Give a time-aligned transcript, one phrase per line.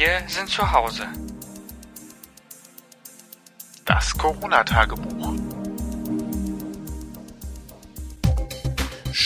[0.00, 1.06] Wir sind zu Hause.
[3.84, 5.49] Das Corona-Tagebuch.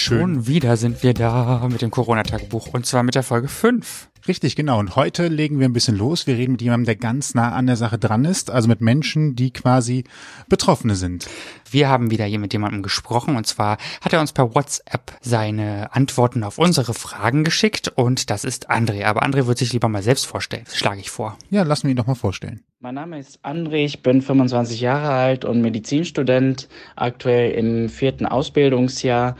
[0.04, 4.10] Schon wieder sind wir da mit dem Corona-Tagebuch und zwar mit der Folge 5.
[4.28, 4.78] Richtig, genau.
[4.78, 6.26] Und heute legen wir ein bisschen los.
[6.26, 9.34] Wir reden mit jemandem, der ganz nah an der Sache dran ist, also mit Menschen,
[9.34, 10.04] die quasi
[10.46, 11.26] Betroffene sind.
[11.70, 15.94] Wir haben wieder hier mit jemandem gesprochen und zwar hat er uns per WhatsApp seine
[15.94, 19.06] Antworten auf unsere Fragen geschickt und das ist André.
[19.06, 20.64] Aber André wird sich lieber mal selbst vorstellen.
[20.66, 21.38] Das schlage ich vor.
[21.48, 22.60] Ja, lassen wir ihn doch mal vorstellen.
[22.80, 29.36] Mein Name ist André, ich bin 25 Jahre alt und Medizinstudent, aktuell im vierten Ausbildungsjahr.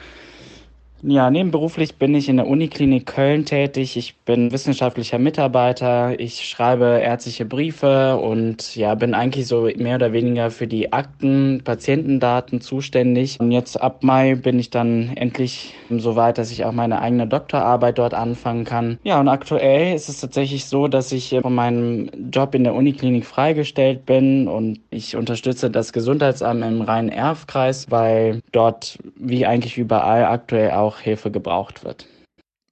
[1.07, 3.99] Ja, nebenberuflich bin ich in der Uniklinik Köln tätig.
[3.99, 6.19] Ich bin wissenschaftlicher Mitarbeiter.
[6.19, 11.61] Ich schreibe ärztliche Briefe und ja, bin eigentlich so mehr oder weniger für die Akten,
[11.63, 13.39] Patientendaten zuständig.
[13.39, 17.27] Und jetzt ab Mai bin ich dann endlich so weit, dass ich auch meine eigene
[17.27, 18.99] Doktorarbeit dort anfangen kann.
[19.03, 23.27] Ja, und aktuell ist es tatsächlich so, dass ich von meinem Job in der Uniklinik
[23.27, 30.71] freigestellt bin und ich unterstütze das Gesundheitsamt im Rhein-Erf-Kreis, weil dort wie eigentlich überall aktuell
[30.71, 32.07] auch auch Hilfe gebraucht wird.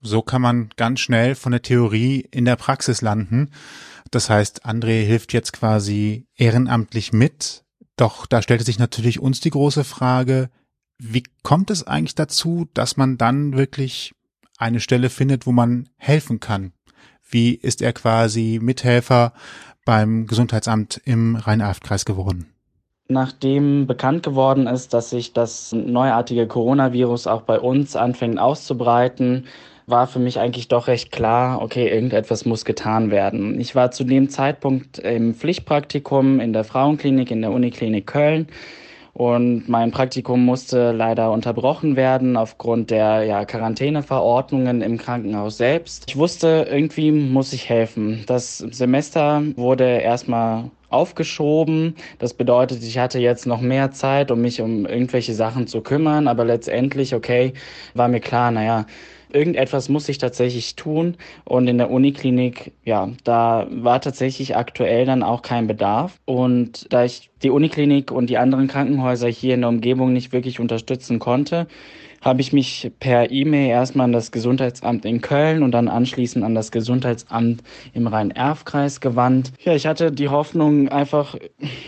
[0.00, 3.50] So kann man ganz schnell von der Theorie in der Praxis landen.
[4.10, 7.64] Das heißt, André hilft jetzt quasi ehrenamtlich mit.
[7.96, 10.50] Doch da stellte sich natürlich uns die große Frage,
[10.98, 14.14] wie kommt es eigentlich dazu, dass man dann wirklich
[14.58, 16.72] eine Stelle findet, wo man helfen kann?
[17.28, 19.32] Wie ist er quasi Mithelfer
[19.84, 22.52] beim Gesundheitsamt im Rhein-Erft-Kreis geworden?
[23.12, 29.44] Nachdem bekannt geworden ist, dass sich das neuartige Coronavirus auch bei uns anfängt auszubreiten,
[29.86, 33.60] war für mich eigentlich doch recht klar, okay, irgendetwas muss getan werden.
[33.60, 38.46] Ich war zu dem Zeitpunkt im Pflichtpraktikum in der Frauenklinik in der Uniklinik Köln
[39.14, 46.04] und mein Praktikum musste leider unterbrochen werden aufgrund der ja, Quarantäneverordnungen im Krankenhaus selbst.
[46.08, 48.24] Ich wusste, irgendwie muss ich helfen.
[48.26, 51.96] Das Semester wurde erstmal aufgeschoben.
[52.18, 56.28] Das bedeutet, ich hatte jetzt noch mehr Zeit, um mich um irgendwelche Sachen zu kümmern,
[56.28, 57.52] aber letztendlich, okay,
[57.94, 58.86] war mir klar, naja,
[59.32, 61.16] irgendetwas muss ich tatsächlich tun.
[61.44, 66.18] Und in der Uniklinik, ja, da war tatsächlich aktuell dann auch kein Bedarf.
[66.24, 70.60] Und da ich die Uniklinik und die anderen Krankenhäuser hier in der Umgebung nicht wirklich
[70.60, 71.66] unterstützen konnte,
[72.22, 76.54] habe ich mich per E-Mail erstmal an das Gesundheitsamt in Köln und dann anschließend an
[76.54, 77.62] das Gesundheitsamt
[77.92, 79.52] im Rhein-Erf-Kreis gewandt.
[79.64, 81.36] Ja, ich hatte die Hoffnung, einfach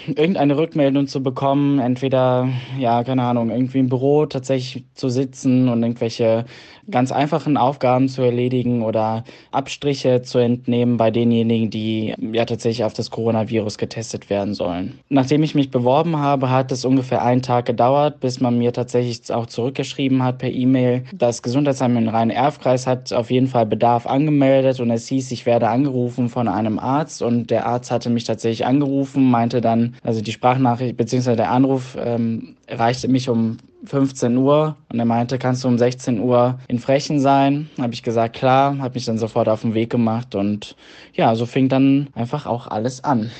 [0.06, 5.82] irgendeine Rückmeldung zu bekommen, entweder, ja, keine Ahnung, irgendwie im Büro tatsächlich zu sitzen und
[5.82, 6.44] irgendwelche
[6.90, 12.92] ganz einfachen Aufgaben zu erledigen oder Abstriche zu entnehmen bei denjenigen, die ja tatsächlich auf
[12.92, 14.98] das Coronavirus getestet werden sollen.
[15.08, 19.32] Nachdem ich mich beworben habe, hat es ungefähr einen Tag gedauert, bis man mir tatsächlich
[19.32, 21.04] auch zurückgeschrieben hat per E-Mail.
[21.14, 25.68] Das Gesundheitsamt in Rhein-Erf-Kreis hat auf jeden Fall Bedarf angemeldet und es hieß, ich werde
[25.68, 30.32] angerufen von einem Arzt und der Arzt hatte mich tatsächlich angerufen, meinte dann, also die
[30.32, 31.36] Sprachnachricht bzw.
[31.36, 36.20] der Anruf ähm, erreichte mich um 15 Uhr und er meinte, kannst du um 16
[36.20, 37.68] Uhr in Frechen sein?
[37.78, 40.76] Habe ich gesagt, klar, habe mich dann sofort auf den Weg gemacht und
[41.12, 43.30] ja, so fing dann einfach auch alles an.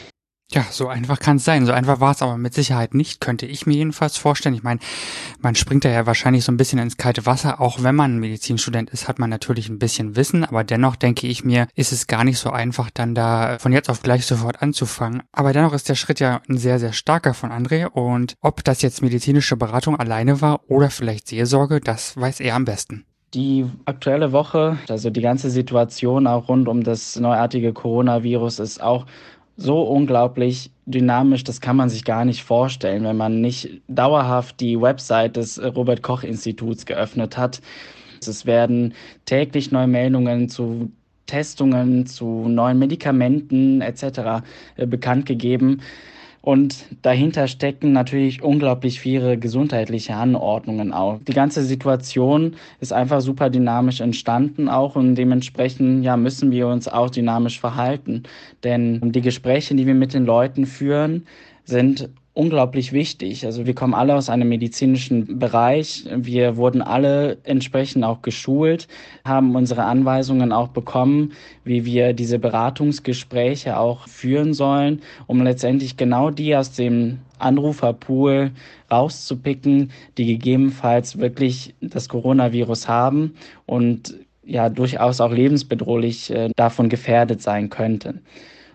[0.55, 1.67] Ja, so einfach kann es sein.
[1.67, 4.55] So einfach war es aber mit Sicherheit nicht, könnte ich mir jedenfalls vorstellen.
[4.55, 4.79] Ich meine,
[5.41, 7.61] man springt da ja wahrscheinlich so ein bisschen ins kalte Wasser.
[7.61, 10.45] Auch wenn man Medizinstudent ist, hat man natürlich ein bisschen Wissen.
[10.45, 13.91] Aber dennoch denke ich mir, ist es gar nicht so einfach, dann da von jetzt
[13.91, 15.25] auf gleich sofort anzufangen.
[15.33, 17.87] Aber dennoch ist der Schritt ja ein sehr, sehr starker von André.
[17.87, 22.65] Und ob das jetzt medizinische Beratung alleine war oder vielleicht Seelsorge, das weiß er am
[22.65, 23.07] besten.
[23.35, 29.07] Die aktuelle Woche, also die ganze Situation auch rund um das neuartige Coronavirus ist auch
[29.57, 34.81] so unglaublich dynamisch, das kann man sich gar nicht vorstellen, wenn man nicht dauerhaft die
[34.81, 37.61] Website des Robert Koch Instituts geöffnet hat.
[38.21, 38.95] Es werden
[39.27, 40.91] täglich neue Meldungen zu
[41.27, 44.43] Testungen, zu neuen Medikamenten etc.
[44.77, 45.81] Äh, bekannt gegeben.
[46.45, 51.19] Und dahinter stecken natürlich unglaublich viele gesundheitliche Anordnungen auch.
[51.27, 56.87] Die ganze Situation ist einfach super dynamisch entstanden auch und dementsprechend ja, müssen wir uns
[56.87, 58.25] auch dynamisch verhalten.
[58.63, 61.27] Denn die Gespräche, die wir mit den Leuten führen,
[61.65, 63.47] sind unglaublich wichtig.
[63.47, 66.05] Also wir kommen alle aus einem medizinischen Bereich.
[66.15, 68.89] Wir wurden alle entsprechend auch geschult,
[69.25, 71.33] haben unsere Anweisungen auch bekommen,
[71.63, 78.51] wie wir diese Beratungsgespräche auch führen sollen, um letztendlich genau die aus dem Anruferpool
[78.91, 83.35] rauszupicken, die gegebenenfalls wirklich das Coronavirus haben
[83.67, 88.23] und ja durchaus auch lebensbedrohlich äh, davon gefährdet sein könnten.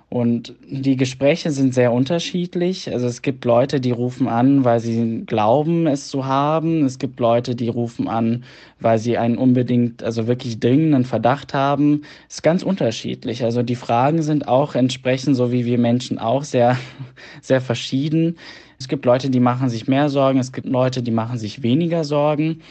[0.09, 2.91] Und die Gespräche sind sehr unterschiedlich.
[2.91, 6.83] Also es gibt Leute, die rufen an, weil sie glauben, es zu haben.
[6.83, 8.43] Es gibt Leute, die rufen an,
[8.79, 12.01] weil sie einen unbedingt, also wirklich dringenden Verdacht haben.
[12.27, 13.43] Es ist ganz unterschiedlich.
[13.43, 16.75] Also die Fragen sind auch entsprechend, so wie wir Menschen auch, sehr,
[17.41, 18.37] sehr verschieden.
[18.79, 20.39] Es gibt Leute, die machen sich mehr Sorgen.
[20.39, 22.61] Es gibt Leute, die machen sich weniger Sorgen.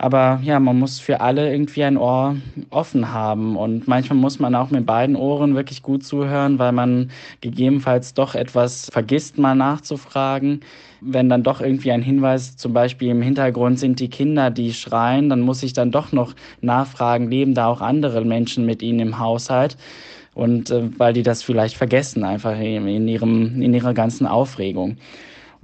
[0.00, 2.36] Aber ja, man muss für alle irgendwie ein Ohr
[2.70, 3.56] offen haben.
[3.56, 7.10] Und manchmal muss man auch mit beiden Ohren wirklich gut zuhören, weil man
[7.40, 10.60] gegebenenfalls doch etwas vergisst, mal nachzufragen.
[11.00, 15.28] Wenn dann doch irgendwie ein Hinweis, zum Beispiel im Hintergrund sind die Kinder, die schreien,
[15.28, 19.18] dann muss ich dann doch noch nachfragen, leben da auch andere Menschen mit ihnen im
[19.18, 19.76] Haushalt?
[20.32, 24.96] Und äh, weil die das vielleicht vergessen, einfach in, in, ihrem, in ihrer ganzen Aufregung.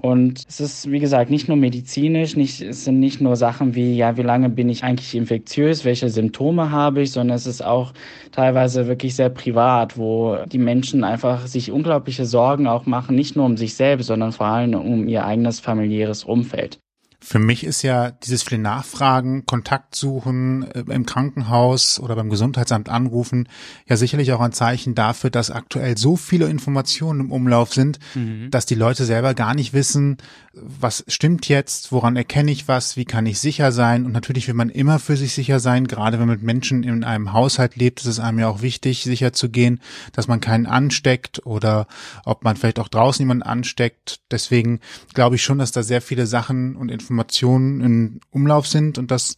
[0.04, 3.96] Und es ist, wie gesagt, nicht nur medizinisch, nicht, es sind nicht nur Sachen wie,
[3.96, 7.94] ja, wie lange bin ich eigentlich infektiös, welche Symptome habe ich, sondern es ist auch
[8.30, 13.46] teilweise wirklich sehr privat, wo die Menschen einfach sich unglaubliche Sorgen auch machen, nicht nur
[13.46, 16.83] um sich selbst, sondern vor allem um ihr eigenes familiäres Umfeld.
[17.26, 22.90] Für mich ist ja dieses viele Nachfragen, Kontakt suchen, äh, im Krankenhaus oder beim Gesundheitsamt
[22.90, 23.48] anrufen,
[23.88, 28.50] ja sicherlich auch ein Zeichen dafür, dass aktuell so viele Informationen im Umlauf sind, mhm.
[28.50, 30.18] dass die Leute selber gar nicht wissen,
[30.52, 34.04] was stimmt jetzt, woran erkenne ich was, wie kann ich sicher sein.
[34.04, 37.04] Und natürlich will man immer für sich sicher sein, gerade wenn man mit Menschen in
[37.04, 39.80] einem Haushalt lebt, ist es einem ja auch wichtig, sicher zu gehen,
[40.12, 41.86] dass man keinen ansteckt oder
[42.26, 44.20] ob man vielleicht auch draußen jemanden ansteckt.
[44.30, 44.80] Deswegen
[45.14, 49.10] glaube ich schon, dass da sehr viele Sachen und Informationen Informationen in Umlauf sind und
[49.10, 49.36] das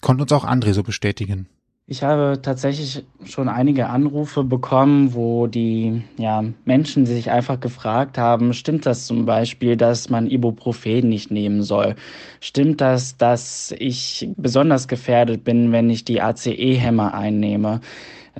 [0.00, 1.46] konnte uns auch André so bestätigen.
[1.90, 8.52] Ich habe tatsächlich schon einige Anrufe bekommen, wo die ja, Menschen sich einfach gefragt haben,
[8.52, 11.94] stimmt das zum Beispiel, dass man Ibuprofen nicht nehmen soll?
[12.40, 17.80] Stimmt das, dass ich besonders gefährdet bin, wenn ich die ACE-Hämmer einnehme?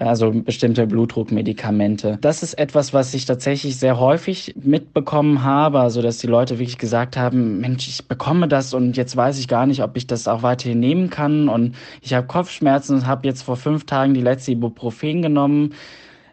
[0.00, 2.18] Also bestimmte Blutdruckmedikamente.
[2.20, 6.78] Das ist etwas, was ich tatsächlich sehr häufig mitbekommen habe, also dass die Leute wirklich
[6.78, 10.28] gesagt haben, Mensch, ich bekomme das und jetzt weiß ich gar nicht, ob ich das
[10.28, 14.20] auch weiterhin nehmen kann und ich habe Kopfschmerzen und habe jetzt vor fünf Tagen die
[14.20, 15.74] letzte Ibuprofen genommen.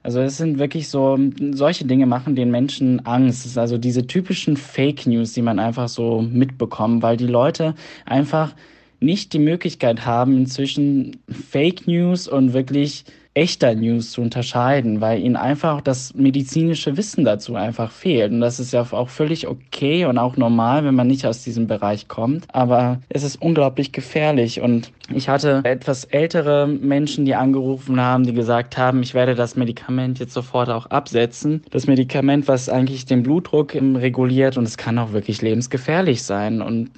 [0.04, 1.18] Also es sind wirklich so,
[1.52, 3.58] solche Dinge machen den Menschen Angst.
[3.58, 7.74] Also diese typischen Fake News, die man einfach so mitbekommt, weil die Leute
[8.06, 8.54] einfach
[9.00, 15.36] nicht die Möglichkeit haben, inzwischen Fake News und wirklich echter News zu unterscheiden, weil ihnen
[15.36, 18.32] einfach das medizinische Wissen dazu einfach fehlt.
[18.32, 21.68] Und das ist ja auch völlig okay und auch normal, wenn man nicht aus diesem
[21.68, 22.46] Bereich kommt.
[22.54, 24.62] Aber es ist unglaublich gefährlich.
[24.62, 29.58] Und ich hatte etwas ältere Menschen, die angerufen haben, die gesagt haben, ich werde das
[29.58, 31.62] Medikament jetzt sofort auch absetzen.
[31.72, 36.62] Das Medikament, was eigentlich den Blutdruck reguliert und es kann auch wirklich lebensgefährlich sein.
[36.62, 36.90] Und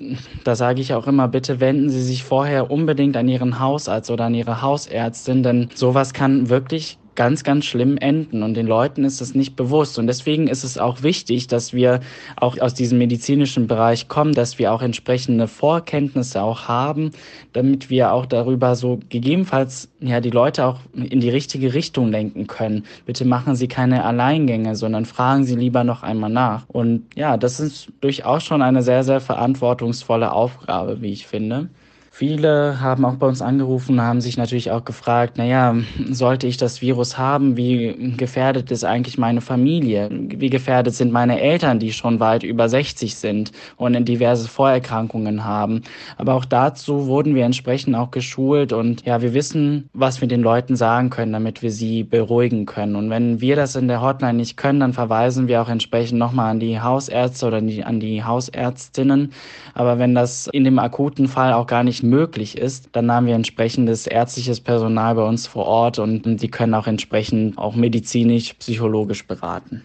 [0.43, 4.25] da sage ich auch immer, bitte wenden Sie sich vorher unbedingt an Ihren Hausarzt oder
[4.25, 9.05] an Ihre Hausärztin, denn sowas kann kann wirklich ganz, ganz schlimm enden und den Leuten
[9.05, 9.97] ist es nicht bewusst.
[9.97, 12.01] Und deswegen ist es auch wichtig, dass wir
[12.35, 17.11] auch aus diesem medizinischen Bereich kommen, dass wir auch entsprechende Vorkenntnisse auch haben,
[17.53, 22.45] damit wir auch darüber so gegebenenfalls ja die Leute auch in die richtige Richtung lenken
[22.45, 22.83] können.
[23.05, 26.65] Bitte machen Sie keine Alleingänge, sondern fragen Sie lieber noch einmal nach.
[26.67, 31.69] Und ja, das ist durchaus schon eine sehr, sehr verantwortungsvolle Aufgabe, wie ich finde.
[32.17, 35.75] Viele haben auch bei uns angerufen, haben sich natürlich auch gefragt, naja,
[36.09, 40.09] sollte ich das Virus haben, wie gefährdet ist eigentlich meine Familie?
[40.11, 45.83] Wie gefährdet sind meine Eltern, die schon weit über 60 sind und diverse Vorerkrankungen haben?
[46.17, 50.41] Aber auch dazu wurden wir entsprechend auch geschult und ja, wir wissen, was wir den
[50.41, 52.95] Leuten sagen können, damit wir sie beruhigen können.
[52.95, 56.49] Und wenn wir das in der Hotline nicht können, dann verweisen wir auch entsprechend nochmal
[56.49, 59.33] an die Hausärzte oder an die Hausärztinnen.
[59.75, 63.35] Aber wenn das in dem akuten Fall auch gar nicht möglich ist, dann haben wir
[63.35, 69.27] entsprechendes ärztliches Personal bei uns vor Ort und die können auch entsprechend auch medizinisch, psychologisch
[69.27, 69.83] beraten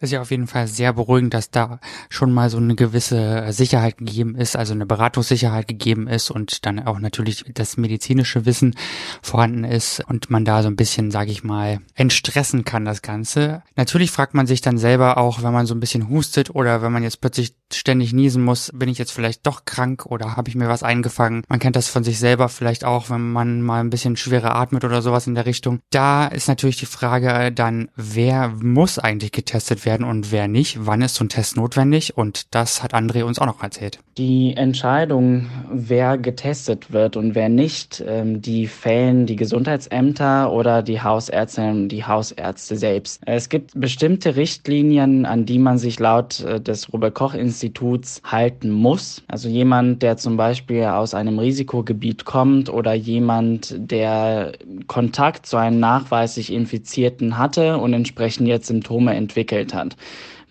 [0.00, 3.98] ist ja auf jeden Fall sehr beruhigend, dass da schon mal so eine gewisse Sicherheit
[3.98, 8.74] gegeben ist, also eine Beratungssicherheit gegeben ist und dann auch natürlich das medizinische Wissen
[9.22, 13.62] vorhanden ist und man da so ein bisschen, sage ich mal, entstressen kann das Ganze.
[13.76, 16.92] Natürlich fragt man sich dann selber auch, wenn man so ein bisschen hustet oder wenn
[16.92, 20.54] man jetzt plötzlich ständig niesen muss, bin ich jetzt vielleicht doch krank oder habe ich
[20.54, 21.42] mir was eingefangen?
[21.48, 24.84] Man kennt das von sich selber vielleicht auch, wenn man mal ein bisschen schwerer atmet
[24.84, 25.80] oder sowas in der Richtung.
[25.90, 30.04] Da ist natürlich die Frage dann, wer muss eigentlich getestet werden?
[30.04, 33.46] und wer nicht, wann ist so ein Test notwendig und das hat André uns auch
[33.46, 33.98] noch erzählt.
[34.16, 41.02] Die Entscheidung, wer getestet wird und wer nicht, ähm, die fällen die Gesundheitsämter oder die
[41.02, 43.20] Hausärztinnen und die Hausärzte selbst.
[43.26, 49.24] Es gibt bestimmte Richtlinien, an die man sich laut äh, des Robert-Koch-Instituts halten muss.
[49.26, 54.52] Also jemand, der zum Beispiel aus einem Risikogebiet kommt oder jemand, der
[54.86, 59.96] Kontakt zu einem nachweislich Infizierten hatte und entsprechend jetzt Symptome entwickelt hat.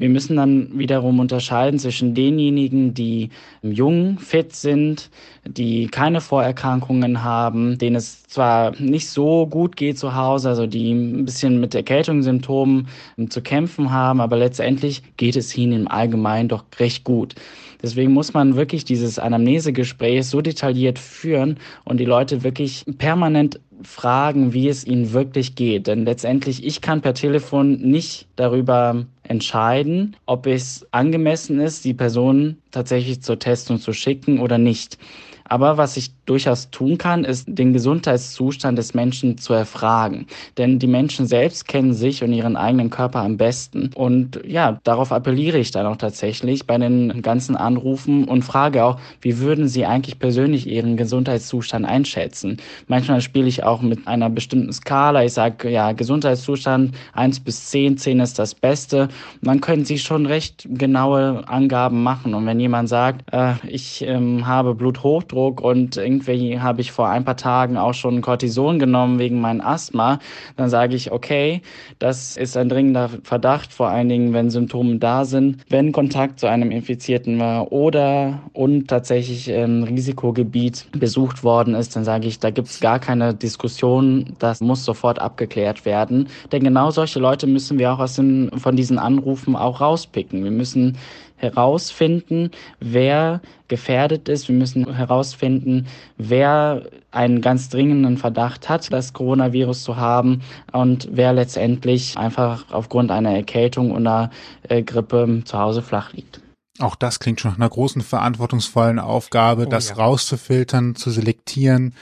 [0.03, 3.29] Wir müssen dann wiederum unterscheiden zwischen denjenigen, die
[3.61, 5.09] jung, fit sind,
[5.45, 10.91] die keine Vorerkrankungen haben, denen es zwar nicht so gut geht zu Hause, also die
[10.91, 12.89] ein bisschen mit Erkältungssymptomen
[13.29, 17.35] zu kämpfen haben, aber letztendlich geht es ihnen im Allgemeinen doch recht gut.
[17.81, 24.51] Deswegen muss man wirklich dieses Anamnesegespräch so detailliert führen und die Leute wirklich permanent fragen,
[24.51, 25.87] wie es ihnen wirklich geht.
[25.87, 32.57] Denn letztendlich, ich kann per Telefon nicht darüber entscheiden, ob es angemessen ist, die Person
[32.71, 34.97] tatsächlich zur Testung zu schicken oder nicht.
[35.45, 40.27] Aber was ich durchaus tun kann, ist den Gesundheitszustand des Menschen zu erfragen.
[40.57, 43.91] Denn die Menschen selbst kennen sich und ihren eigenen Körper am besten.
[43.95, 48.99] Und ja, darauf appelliere ich dann auch tatsächlich bei den ganzen Anrufen und frage auch,
[49.21, 52.57] wie würden Sie eigentlich persönlich Ihren Gesundheitszustand einschätzen?
[52.87, 55.23] Manchmal spiele ich auch mit einer bestimmten Skala.
[55.23, 59.03] Ich sage, ja, Gesundheitszustand 1 bis 10, 10 ist das Beste.
[59.41, 62.33] Und dann können Sie schon recht genaue Angaben machen.
[62.33, 67.25] Und wenn jemand sagt, äh, ich ähm, habe Bluthochdruck und irgendwie habe ich vor ein
[67.25, 70.19] paar Tagen auch schon Cortison genommen wegen meinem Asthma,
[70.55, 71.61] dann sage ich, okay,
[71.99, 76.47] das ist ein dringender Verdacht, vor allen Dingen, wenn Symptome da sind, wenn Kontakt zu
[76.47, 82.49] einem Infizierten war oder und tatsächlich ein Risikogebiet besucht worden ist, dann sage ich, da
[82.49, 86.27] gibt es gar keine Diskussion, das muss sofort abgeklärt werden.
[86.51, 90.43] Denn genau solche Leute müssen wir auch aus den, von diesen Anrufen auch rauspicken.
[90.43, 90.97] Wir müssen
[91.43, 94.47] herausfinden, wer gefährdet ist.
[94.47, 101.33] Wir müssen herausfinden, wer einen ganz dringenden Verdacht hat, das Coronavirus zu haben und wer
[101.33, 104.31] letztendlich einfach aufgrund einer Erkältung oder
[104.67, 106.41] äh, Grippe zu Hause flach liegt.
[106.79, 109.95] Auch das klingt schon nach einer großen verantwortungsvollen Aufgabe, oh, das ja.
[109.95, 111.93] rauszufiltern, zu selektieren.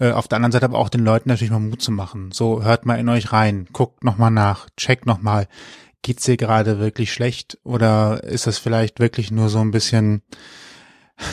[0.00, 2.32] Äh, auf der anderen Seite aber auch den Leuten natürlich mal Mut zu machen.
[2.32, 5.46] So, hört mal in euch rein, guckt nochmal nach, checkt nochmal
[6.02, 10.22] geht's dir gerade wirklich schlecht oder ist das vielleicht wirklich nur so ein bisschen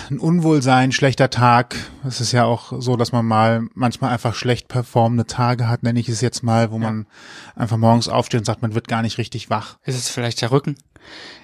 [0.10, 1.76] ein Unwohlsein, schlechter Tag.
[2.08, 6.00] Es ist ja auch so, dass man mal manchmal einfach schlecht performende Tage hat, nenne
[6.00, 6.84] ich es jetzt mal, wo ja.
[6.84, 7.08] man
[7.56, 9.78] einfach morgens aufsteht und sagt, man wird gar nicht richtig wach.
[9.84, 10.76] Ist es vielleicht der Rücken?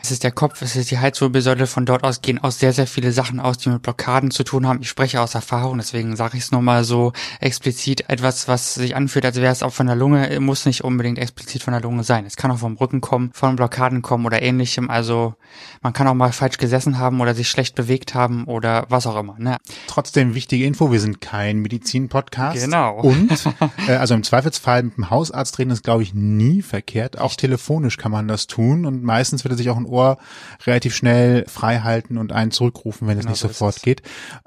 [0.01, 1.67] Es ist der Kopf, es ist die Halswirbelsäule.
[1.67, 4.65] Von dort aus gehen auch sehr, sehr viele Sachen aus, die mit Blockaden zu tun
[4.65, 4.79] haben.
[4.81, 7.11] Ich spreche aus Erfahrung, deswegen sage ich es nochmal so
[7.41, 8.05] explizit.
[8.07, 11.63] Etwas, was sich anfühlt, als wäre es auch von der Lunge, muss nicht unbedingt explizit
[11.63, 12.25] von der Lunge sein.
[12.25, 14.89] Es kann auch vom Rücken kommen, von Blockaden kommen oder ähnlichem.
[14.89, 15.35] Also
[15.81, 19.17] man kann auch mal falsch gesessen haben oder sich schlecht bewegt haben oder was auch
[19.17, 19.35] immer.
[19.37, 19.57] Ne?
[19.87, 22.63] Trotzdem wichtige Info, wir sind kein Medizin-Podcast.
[22.63, 23.01] Genau.
[23.01, 23.31] Und
[23.87, 27.19] äh, also im Zweifelsfall mit dem Hausarzt reden ist, glaube ich, nie verkehrt.
[27.19, 30.17] Auch telefonisch kann man das tun und meistens er sich auch ein Ohr
[30.65, 33.81] relativ schnell frei halten und einen zurückrufen, wenn es genau nicht so sofort es.
[33.81, 34.01] geht.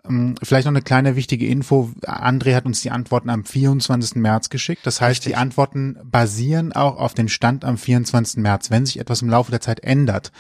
[0.09, 1.91] Ähm, vielleicht noch eine kleine wichtige Info.
[2.03, 4.17] André hat uns die Antworten am 24.
[4.17, 4.87] März geschickt.
[4.87, 5.33] Das heißt, Richtig.
[5.33, 8.37] die Antworten basieren auch auf den Stand am 24.
[8.39, 8.71] März.
[8.71, 10.33] Wenn sich etwas im Laufe der Zeit ändert,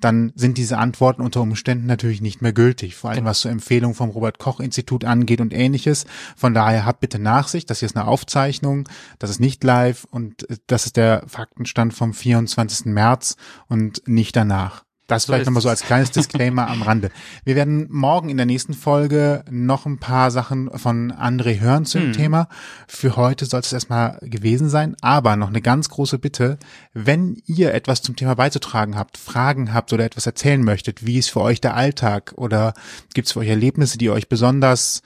[0.00, 2.96] dann sind diese Antworten unter Umständen natürlich nicht mehr gültig.
[2.96, 6.06] Vor allem was zur Empfehlung vom Robert Koch Institut angeht und ähnliches.
[6.36, 7.70] Von daher habt bitte Nachsicht.
[7.70, 8.88] Das hier ist eine Aufzeichnung.
[9.18, 12.86] Das ist nicht live und das ist der Faktenstand vom 24.
[12.86, 13.36] März
[13.68, 14.86] und nicht danach.
[15.06, 17.10] Das so vielleicht nochmal so als kleines Disclaimer am Rande.
[17.44, 21.98] Wir werden morgen in der nächsten Folge noch ein paar Sachen von André hören zu
[21.98, 22.12] dem hm.
[22.12, 22.48] Thema.
[22.88, 24.96] Für heute soll es erstmal gewesen sein.
[25.02, 26.58] Aber noch eine ganz große Bitte.
[26.92, 31.30] Wenn ihr etwas zum Thema beizutragen habt, Fragen habt oder etwas erzählen möchtet, wie ist
[31.30, 32.74] für euch der Alltag oder
[33.14, 35.02] gibt es für euch Erlebnisse, die euch besonders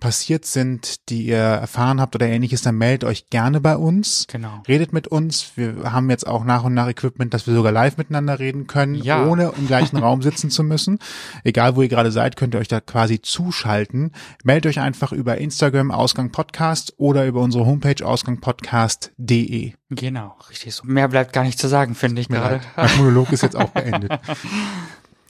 [0.00, 4.26] passiert sind, die ihr erfahren habt oder ähnliches, dann meldet euch gerne bei uns.
[4.28, 4.62] Genau.
[4.68, 5.52] Redet mit uns.
[5.56, 8.94] Wir haben jetzt auch nach und nach Equipment, dass wir sogar live miteinander reden können,
[8.94, 9.24] ja.
[9.24, 10.98] ohne im gleichen Raum sitzen zu müssen.
[11.44, 14.12] Egal wo ihr gerade seid, könnt ihr euch da quasi zuschalten.
[14.44, 19.72] Meldet euch einfach über Instagram Ausgang Podcast oder über unsere Homepage ausgangpodcast.de.
[19.90, 20.84] Genau, richtig so.
[20.84, 22.60] Mehr bleibt gar nicht zu sagen, finde ich gerade.
[22.76, 24.12] Mein Monolog ist jetzt auch beendet.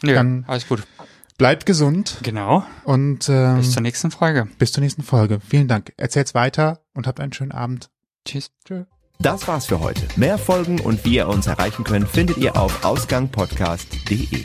[0.03, 0.83] Nö, Dann alles gut.
[1.39, 2.19] Bleibt gesund.
[2.23, 2.65] Genau.
[2.85, 4.49] Und ähm, bis zur nächsten Folge.
[4.59, 5.41] Bis zur nächsten Folge.
[5.47, 5.93] Vielen Dank.
[5.97, 7.91] Erzählt's weiter und habt einen schönen Abend.
[8.25, 8.51] Tschüss.
[8.65, 8.87] Tschüss.
[9.19, 10.03] Das war's für heute.
[10.17, 14.45] Mehr Folgen und wie ihr uns erreichen könnt, findet ihr auf ausgangpodcast.de.